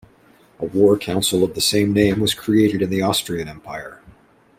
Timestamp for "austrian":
3.03-3.47